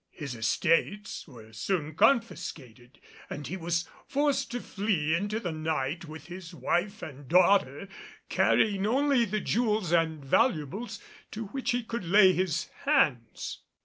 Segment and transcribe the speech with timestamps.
[0.09, 6.25] His estates were soon confiscated and he was forced to flee into the night with
[6.25, 7.87] his wife and daughter,
[8.27, 13.59] carrying only the jewels and valuables to which he could lay his hands.